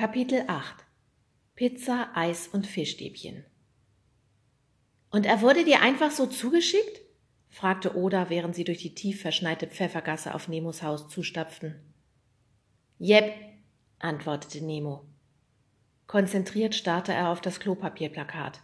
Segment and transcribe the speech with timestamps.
[0.00, 0.76] Kapitel 8
[1.54, 3.44] Pizza, Eis und Fischstäbchen
[5.10, 7.02] Und er wurde dir einfach so zugeschickt?
[7.50, 11.74] fragte Oda, während sie durch die tief verschneite Pfeffergasse auf Nemos Haus zustapften.
[12.98, 13.34] Jep,
[13.98, 15.04] antwortete Nemo.
[16.06, 18.62] Konzentriert starrte er auf das Klopapierplakat.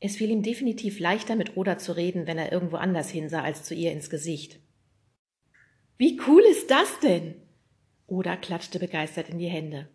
[0.00, 3.62] Es fiel ihm definitiv leichter, mit Oda zu reden, wenn er irgendwo anders hinsah als
[3.62, 4.58] zu ihr ins Gesicht.
[5.96, 7.36] Wie cool ist das denn?
[8.08, 9.90] Oda klatschte begeistert in die Hände.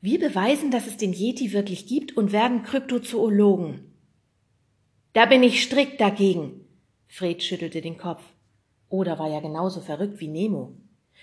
[0.00, 3.92] Wir beweisen, dass es den Yeti wirklich gibt und werden Kryptozoologen.
[5.12, 6.64] Da bin ich strikt dagegen.
[7.06, 8.22] Fred schüttelte den Kopf.
[8.88, 10.76] Oda war ja genauso verrückt wie Nemo.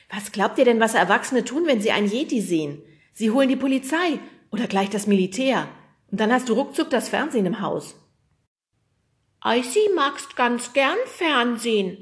[0.10, 2.82] Was glaubt ihr denn, was Erwachsene tun, wenn sie einen Yeti sehen?
[3.14, 4.20] Sie holen die Polizei
[4.52, 5.68] oder gleich das Militär.
[6.12, 7.96] Und dann hast du ruckzuck das Fernsehen im Haus.
[9.44, 11.98] Icy magst ganz gern Fernsehen,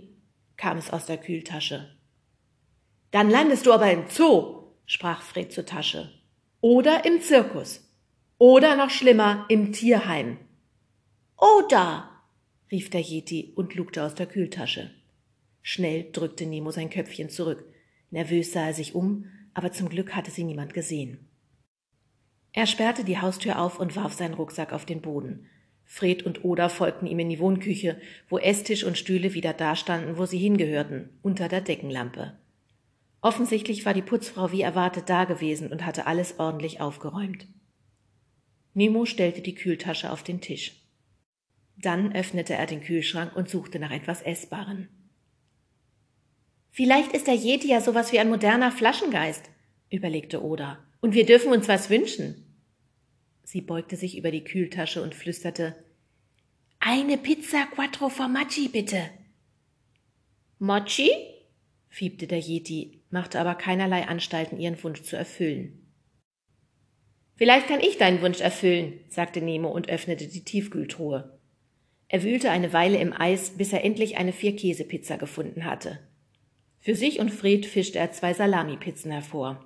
[0.58, 1.96] kam es aus der Kühltasche.
[3.12, 6.12] Dann landest du aber im Zoo, sprach Fred zur Tasche.
[6.68, 7.88] Oder im Zirkus.
[8.40, 10.40] Oder noch schlimmer, im Tierheim.
[11.38, 12.10] Oder,
[12.72, 14.90] rief der Yeti und lugte aus der Kühltasche.
[15.62, 17.72] Schnell drückte Nemo sein Köpfchen zurück.
[18.10, 21.30] Nervös sah er sich um, aber zum Glück hatte sie niemand gesehen.
[22.52, 25.46] Er sperrte die Haustür auf und warf seinen Rucksack auf den Boden.
[25.84, 30.26] Fred und Oda folgten ihm in die Wohnküche, wo Esstisch und Stühle wieder dastanden, wo
[30.26, 32.40] sie hingehörten, unter der Deckenlampe.
[33.26, 37.48] Offensichtlich war die Putzfrau wie erwartet dagewesen und hatte alles ordentlich aufgeräumt.
[38.76, 40.74] Nemo stellte die Kühltasche auf den Tisch.
[41.76, 44.90] Dann öffnete er den Kühlschrank und suchte nach etwas Essbarem.
[46.70, 49.50] Vielleicht ist der Yeti ja sowas wie ein moderner Flaschengeist,
[49.90, 50.86] überlegte Oda.
[51.02, 52.46] Und wir dürfen uns was wünschen.
[53.42, 55.76] Sie beugte sich über die Kühltasche und flüsterte
[56.80, 59.10] Eine Pizza Quattro Formaggi, bitte.
[60.60, 61.10] Mochi?
[61.96, 65.88] fiebte der Yeti, machte aber keinerlei Anstalten, ihren Wunsch zu erfüllen.
[67.36, 71.40] Vielleicht kann ich deinen Wunsch erfüllen, sagte Nemo und öffnete die Tiefkühltruhe.
[72.10, 76.00] Er wühlte eine Weile im Eis, bis er endlich eine Vier-Käse-Pizza gefunden hatte.
[76.82, 79.66] Für sich und Fred fischte er zwei Salamipizzen hervor.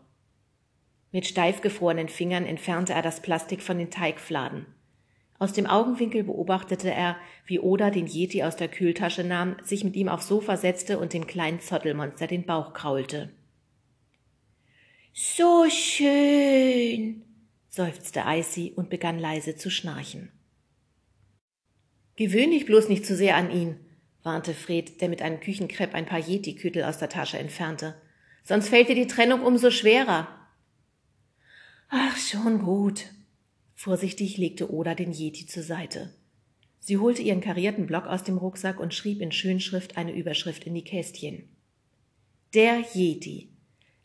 [1.12, 4.68] Mit steif gefrorenen Fingern entfernte er das Plastik von den Teigfladen.
[5.40, 9.96] Aus dem Augenwinkel beobachtete er, wie Oda den Yeti aus der Kühltasche nahm, sich mit
[9.96, 13.32] ihm aufs Sofa setzte und dem kleinen Zottelmonster den Bauch kraulte.
[15.14, 17.24] So schön,
[17.70, 20.32] seufzte Icy und begann leise zu schnarchen.
[22.16, 23.78] Gewöhn dich bloß nicht zu sehr an ihn,
[24.24, 27.96] warnte Fred, der mit einem Küchenkrepp ein paar Yeti-Küttel aus der Tasche entfernte.
[28.44, 30.28] Sonst fällt dir die Trennung umso schwerer.
[31.90, 33.06] Ach, schon gut,
[33.82, 36.14] Vorsichtig legte Oda den Yeti zur Seite.
[36.82, 40.74] Sie holte ihren karierten Block aus dem Rucksack und schrieb in Schönschrift eine Überschrift in
[40.74, 41.48] die Kästchen.
[42.54, 43.54] Der Yeti.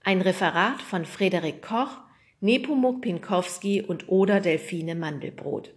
[0.06, 1.96] Ein Referat von Frederik Koch,
[2.40, 5.72] Nepomuk Pinkowski und Oda Delfine Mandelbrot.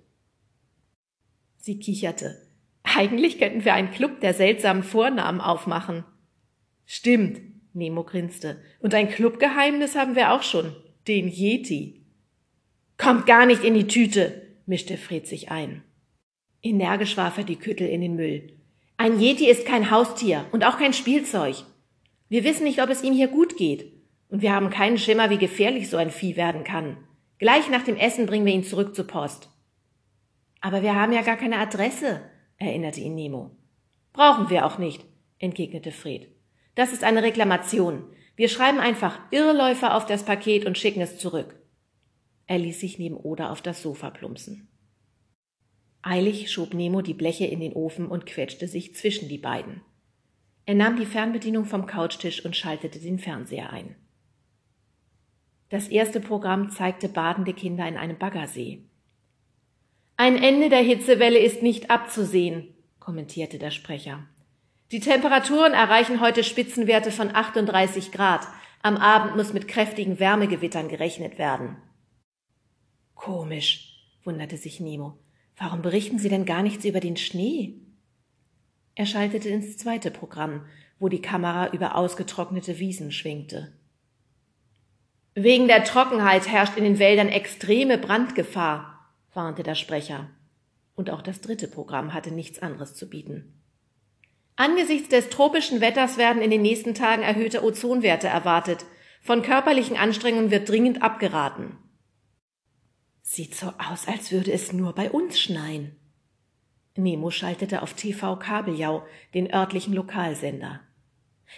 [1.56, 2.36] Sie kicherte.
[2.84, 6.04] Eigentlich könnten wir einen Club der seltsamen Vornamen aufmachen.
[6.86, 7.40] Stimmt,
[7.74, 8.62] Nemo grinste.
[8.82, 10.76] Und ein Clubgeheimnis haben wir auch schon.
[11.08, 12.06] Den Yeti.
[12.98, 15.84] Kommt gar nicht in die Tüte, mischte Fred sich ein.
[16.62, 18.58] Energisch warf er die Küttel in den Müll.
[18.98, 21.64] Ein Yeti ist kein Haustier und auch kein Spielzeug.
[22.28, 23.97] Wir wissen nicht, ob es ihm hier gut geht.
[24.30, 26.98] Und wir haben keinen Schimmer, wie gefährlich so ein Vieh werden kann.
[27.40, 29.50] Gleich nach dem Essen bringen wir ihn zurück zur Post.
[30.60, 32.22] Aber wir haben ja gar keine Adresse,
[32.58, 33.52] erinnerte ihn Nemo.
[34.12, 35.06] Brauchen wir auch nicht,
[35.40, 36.30] entgegnete Fred.
[36.76, 38.04] Das ist eine Reklamation.
[38.36, 41.56] Wir schreiben einfach Irrläufer auf das Paket und schicken es zurück.
[42.48, 44.68] Er ließ sich neben Oda auf das Sofa plumpsen.
[46.02, 49.82] Eilig schob Nemo die Bleche in den Ofen und quetschte sich zwischen die beiden.
[50.66, 53.96] Er nahm die Fernbedienung vom Couchtisch und schaltete den Fernseher ein.
[55.70, 58.84] Das erste Programm zeigte badende Kinder in einem Baggersee.
[60.16, 64.26] Ein Ende der Hitzewelle ist nicht abzusehen, kommentierte der Sprecher.
[64.92, 68.48] Die Temperaturen erreichen heute Spitzenwerte von 38 Grad.
[68.82, 71.76] Am Abend muss mit kräftigen Wärmegewittern gerechnet werden.
[73.16, 75.18] Komisch, wunderte sich Nemo.
[75.58, 77.82] Warum berichten Sie denn gar nichts über den Schnee?
[78.96, 80.66] Er schaltete ins zweite Programm,
[81.00, 83.77] wo die Kamera über ausgetrocknete Wiesen schwenkte.
[85.40, 90.32] Wegen der Trockenheit herrscht in den Wäldern extreme Brandgefahr, warnte der Sprecher.
[90.96, 93.62] Und auch das dritte Programm hatte nichts anderes zu bieten.
[94.56, 98.88] Angesichts des tropischen Wetters werden in den nächsten Tagen erhöhte Ozonwerte erwartet.
[99.22, 101.78] Von körperlichen Anstrengungen wird dringend abgeraten.
[103.22, 105.96] Sieht so aus, als würde es nur bei uns schneien.
[106.96, 109.06] Nemo schaltete auf TV Kabeljau,
[109.36, 110.80] den örtlichen Lokalsender.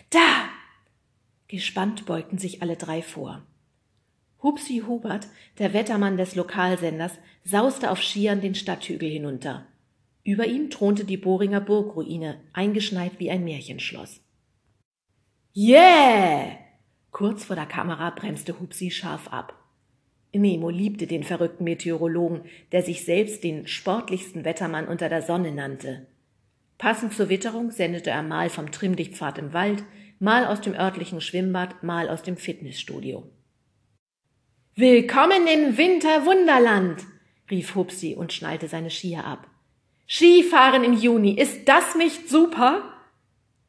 [0.10, 0.50] Da!
[1.48, 3.46] Gespannt beugten sich alle drei vor.
[4.42, 5.28] Hupsi Hubert,
[5.58, 7.14] der Wettermann des Lokalsenders,
[7.44, 9.66] sauste auf Skiern den Stadthügel hinunter.
[10.24, 14.22] Über ihm thronte die Bohringer Burgruine, eingeschneit wie ein Märchenschloss.
[15.56, 16.58] Yeah!
[17.12, 19.56] Kurz vor der Kamera bremste Hupsi scharf ab.
[20.32, 22.42] Nemo liebte den verrückten Meteorologen,
[22.72, 26.06] der sich selbst den sportlichsten Wettermann unter der Sonne nannte.
[26.78, 29.84] Passend zur Witterung sendete er mal vom Trimmdichtpfad im Wald,
[30.20, 33.24] mal aus dem örtlichen Schwimmbad, mal aus dem Fitnessstudio.
[34.80, 37.06] Willkommen im Winterwunderland,
[37.52, 39.46] rief Hupsi und schnallte seine Skier ab.
[40.08, 42.84] Skifahren im Juni, ist das nicht super?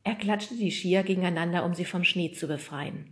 [0.04, 3.10] Er klatschte die Skier gegeneinander, um sie vom Schnee zu befreien.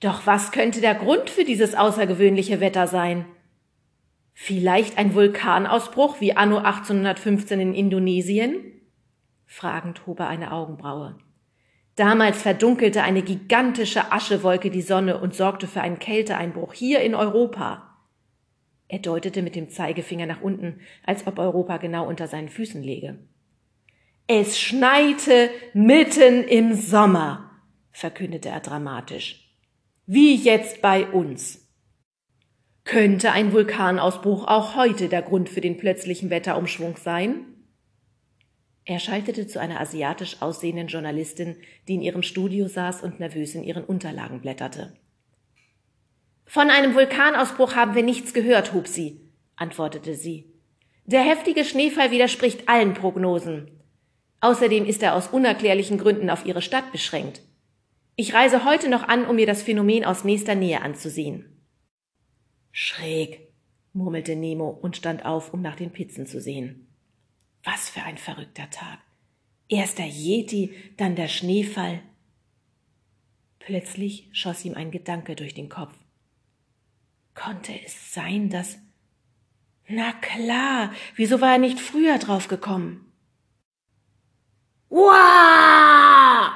[0.00, 3.26] Doch was könnte der Grund für dieses außergewöhnliche Wetter sein?
[4.34, 8.56] Vielleicht ein Vulkanausbruch wie anno 1815 in Indonesien?
[9.46, 11.16] Fragend hob er eine Augenbraue.
[11.98, 17.98] Damals verdunkelte eine gigantische Aschewolke die Sonne und sorgte für einen Kälteeinbruch hier in Europa.
[18.86, 23.18] Er deutete mit dem Zeigefinger nach unten, als ob Europa genau unter seinen Füßen läge.
[24.28, 27.50] Es schneite mitten im Sommer,
[27.90, 29.52] verkündete er dramatisch.
[30.06, 31.68] Wie jetzt bei uns.
[32.84, 37.57] Könnte ein Vulkanausbruch auch heute der Grund für den plötzlichen Wetterumschwung sein?
[38.88, 41.56] Er schaltete zu einer asiatisch aussehenden Journalistin,
[41.86, 44.94] die in ihrem Studio saß und nervös in ihren Unterlagen blätterte.
[46.46, 49.20] Von einem Vulkanausbruch haben wir nichts gehört, hub sie,
[49.56, 50.54] antwortete sie.
[51.04, 53.70] Der heftige Schneefall widerspricht allen Prognosen.
[54.40, 57.42] Außerdem ist er aus unerklärlichen Gründen auf ihre Stadt beschränkt.
[58.16, 61.62] Ich reise heute noch an, um mir das Phänomen aus nächster Nähe anzusehen.
[62.72, 63.52] Schräg,
[63.92, 66.87] murmelte Nemo und stand auf, um nach den Pizzen zu sehen.
[67.64, 68.98] Was für ein verrückter Tag.
[69.68, 72.02] Erst der Yeti, dann der Schneefall.
[73.58, 75.94] Plötzlich schoss ihm ein Gedanke durch den Kopf.
[77.34, 78.78] Konnte es sein, dass.
[79.86, 83.12] Na klar, wieso war er nicht früher drauf gekommen?
[84.88, 86.50] Uah!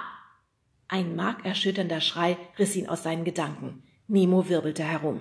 [0.89, 3.83] Ein markerschütternder Schrei riss ihn aus seinen Gedanken.
[4.09, 5.21] Nemo wirbelte herum.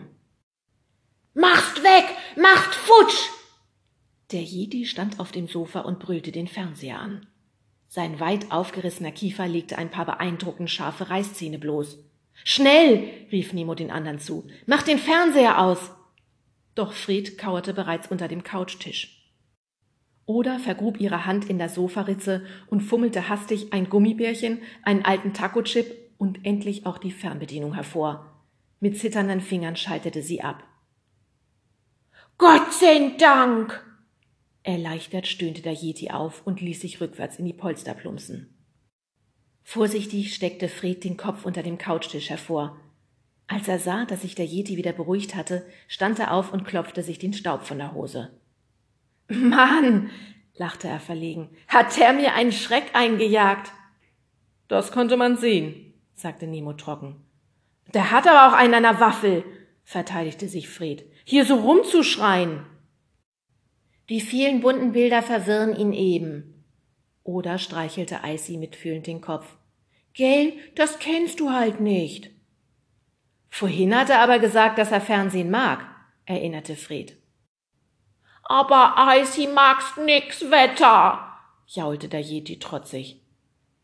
[1.34, 2.06] Macht weg!
[2.36, 3.30] Macht futsch!
[4.32, 7.26] Der Jedi stand auf dem Sofa und brüllte den Fernseher an.
[7.88, 11.98] Sein weit aufgerissener Kiefer legte ein paar beeindruckend scharfe Reißzähne bloß.
[12.46, 13.10] Schnell!
[13.32, 14.48] rief Nemo den anderen zu.
[14.66, 15.92] Mach den Fernseher aus!
[16.76, 19.22] Doch Fred kauerte bereits unter dem Couchtisch.
[20.26, 26.14] Oder vergrub ihre Hand in der Sofaritze und fummelte hastig ein Gummibärchen, einen alten Taco-Chip
[26.18, 28.42] und endlich auch die Fernbedienung hervor.
[28.80, 30.64] Mit zitternden Fingern schaltete sie ab.
[32.38, 33.91] Gott sei Dank!
[34.64, 38.56] Erleichtert stöhnte der Yeti auf und ließ sich rückwärts in die Polster plumpsen.
[39.64, 42.78] Vorsichtig steckte Fred den Kopf unter dem Couchtisch hervor.
[43.48, 47.04] Als er sah, dass sich der Yeti wieder beruhigt hatte, stand er auf und klopfte
[47.04, 48.40] sich den Staub von der Hose.
[49.30, 50.10] Mann,
[50.56, 53.72] lachte er verlegen, hat er mir einen Schreck eingejagt.
[54.68, 57.26] Das konnte man sehen, sagte Nemo trocken.
[57.94, 59.44] Der hat aber auch einen an der Waffel,
[59.84, 61.04] verteidigte sich Fred.
[61.26, 62.66] Hier so rumzuschreien.
[64.12, 66.66] Die vielen bunten Bilder verwirren ihn eben.
[67.24, 69.56] Oder streichelte Icy mitfühlend den Kopf.
[70.12, 72.30] Gell, das kennst du halt nicht.
[73.48, 75.86] Vorhin hat er aber gesagt, dass er Fernsehen mag,
[76.26, 77.16] erinnerte Fred.
[78.44, 81.34] Aber Icy magst nix Wetter,
[81.68, 83.22] jaulte der Yeti trotzig.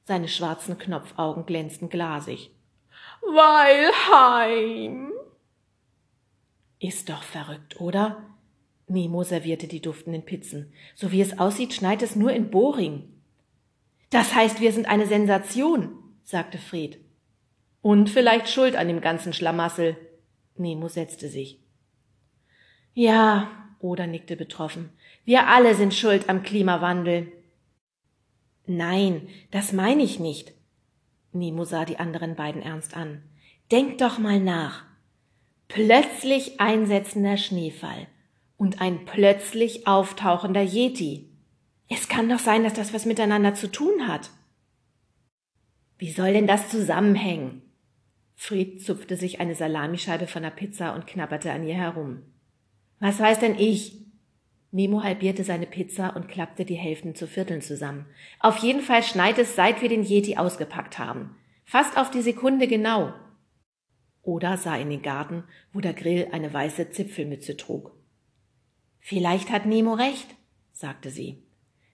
[0.04, 2.52] Seine schwarzen Knopfaugen glänzten glasig.
[3.22, 5.10] Weil heim.
[6.80, 8.37] Ist doch verrückt, oder?
[8.88, 10.72] Nemo servierte die duftenden Pizzen.
[10.96, 13.04] So wie es aussieht, schneit es nur in Boring.
[14.10, 15.90] Das heißt, wir sind eine Sensation,
[16.24, 16.98] sagte Fred.
[17.82, 19.98] Und vielleicht schuld an dem ganzen Schlamassel.
[20.56, 21.60] Nemo setzte sich.
[22.94, 24.90] Ja, Oder nickte betroffen.
[25.24, 27.32] Wir alle sind schuld am Klimawandel.
[28.66, 30.54] Nein, das meine ich nicht.
[31.32, 33.22] Nemo sah die anderen beiden ernst an.
[33.72, 34.84] Denk doch mal nach.
[35.68, 38.08] Plötzlich einsetzender Schneefall
[38.58, 41.30] und ein plötzlich auftauchender Yeti.
[41.90, 44.30] Es kann doch sein, dass das was miteinander zu tun hat.
[45.98, 47.62] Wie soll denn das zusammenhängen?
[48.36, 52.22] Fred zupfte sich eine Salamischeibe von der Pizza und knabberte an ihr herum.
[53.00, 54.06] Was weiß denn ich?
[54.72, 58.06] Nemo halbierte seine Pizza und klappte die Hälften zu Vierteln zusammen.
[58.40, 61.36] Auf jeden Fall schneit es, seit wir den Yeti ausgepackt haben.
[61.64, 63.14] Fast auf die Sekunde genau.
[64.22, 67.97] Oder sah in den Garten, wo der Grill eine weiße Zipfelmütze trug.
[69.10, 70.28] Vielleicht hat Nemo recht,
[70.74, 71.42] sagte sie.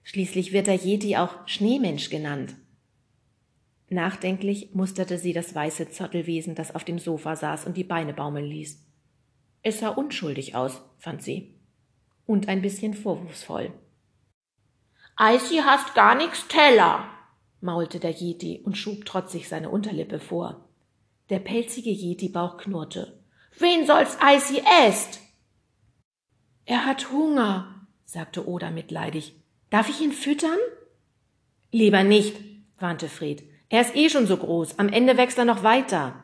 [0.02, 2.56] Schließlich wird der Yeti auch Schneemensch genannt.
[3.88, 8.46] Nachdenklich musterte sie das weiße Zottelwesen, das auf dem Sofa saß und die Beine baumeln
[8.46, 8.84] ließ.
[9.62, 11.54] Es sah unschuldig aus, fand sie.
[12.26, 13.70] Und ein bisschen vorwurfsvoll.
[15.16, 17.08] Icy hast gar nix Teller,
[17.60, 20.68] maulte der Yeti und schob trotzig seine Unterlippe vor.
[21.30, 23.20] Der pelzige Yeti-Bauch knurrte.
[23.60, 25.20] Wen soll's Icy esst?
[26.66, 29.34] Er hat Hunger, sagte Oda mitleidig.
[29.70, 30.58] Darf ich ihn füttern?
[31.70, 32.36] Lieber nicht,
[32.78, 33.42] warnte Fred.
[33.68, 34.78] Er ist eh schon so groß.
[34.78, 36.22] Am Ende wächst er noch weiter.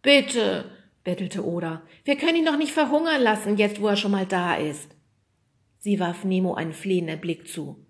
[0.00, 0.64] Bitte,
[1.04, 1.82] bettelte Oda.
[2.04, 4.96] Wir können ihn doch nicht verhungern lassen, jetzt wo er schon mal da ist.
[5.78, 7.84] Sie warf Nemo einen flehenden Blick zu.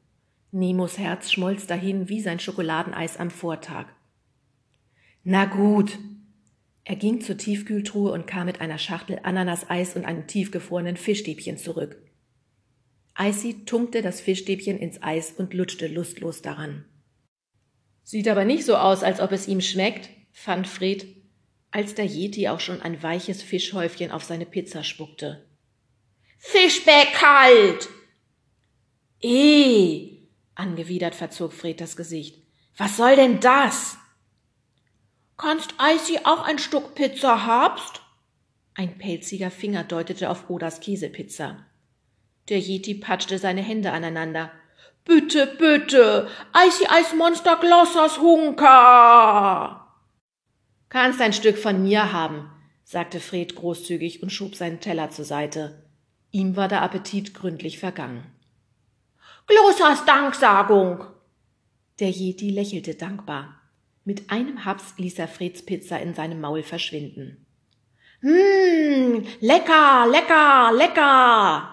[0.51, 3.87] Nemos Herz schmolz dahin wie sein Schokoladeneis am Vortag.
[5.25, 5.99] Na gut.
[6.85, 11.97] Er ging zur Tiefkühltruhe und kam mit einer Schachtel Ananaseis und einem tiefgefrorenen Fischstäbchen zurück.
[13.19, 16.85] Icy tunkte das Fischstäbchen ins Eis und lutschte lustlos daran.
[18.03, 21.07] Sieht aber nicht so aus, als ob es ihm schmeckt, fand Fred,
[21.71, 25.47] als der Yeti auch schon ein weiches Fischhäufchen auf seine Pizza spuckte.
[26.39, 27.89] Fischbäck kalt!
[29.21, 30.19] Eh!
[30.55, 32.43] Angewidert verzog Fred das Gesicht.
[32.77, 33.97] Was soll denn das?
[35.37, 38.01] Kannst Icy auch ein Stück Pizza habst?
[38.75, 41.67] Ein pelziger Finger deutete auf Odas Käsepizza.
[42.49, 44.51] Der Yeti patschte seine Hände aneinander.
[45.05, 49.89] Bitte, bitte, Icy Ice Monster Glossers Hunker!
[50.89, 52.51] Kannst ein Stück von mir haben,
[52.85, 55.83] sagte Fred großzügig und schob seinen Teller zur Seite.
[56.31, 58.25] Ihm war der Appetit gründlich vergangen.
[59.47, 61.05] Glossers Danksagung!
[61.99, 63.62] Der Yeti lächelte dankbar.
[64.04, 67.47] Mit einem Haps ließ er Freds Pizza in seinem Maul verschwinden.
[68.21, 71.68] Hm, lecker, lecker, lecker!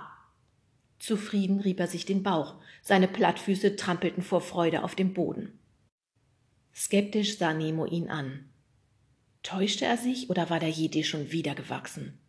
[1.00, 5.60] Zufrieden rieb er sich den Bauch, seine Plattfüße trampelten vor Freude auf dem Boden.
[6.74, 8.50] Skeptisch sah Nemo ihn an.
[9.44, 12.20] Täuschte er sich oder war der Yeti schon wieder gewachsen?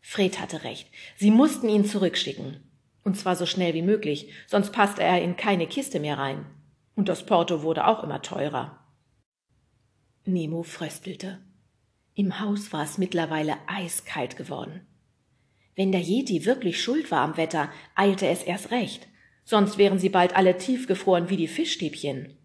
[0.00, 0.88] Fred hatte recht.
[1.16, 2.64] Sie mussten ihn zurückschicken.
[3.02, 6.46] Und zwar so schnell wie möglich, sonst passte er in keine Kiste mehr rein.
[6.94, 8.79] Und das Porto wurde auch immer teurer.
[10.32, 11.40] Nemo fröstelte.
[12.14, 14.86] Im Haus war es mittlerweile eiskalt geworden.
[15.74, 19.08] Wenn der Yeti wirklich schuld war am Wetter, eilte es erst recht,
[19.44, 22.36] sonst wären sie bald alle tiefgefroren wie die Fischstäbchen.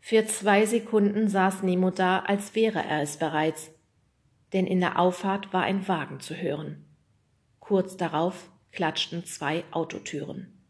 [0.00, 3.70] Für zwei Sekunden saß Nemo da, als wäre er es bereits,
[4.52, 6.84] denn in der Auffahrt war ein Wagen zu hören.
[7.60, 10.61] Kurz darauf klatschten zwei Autotüren.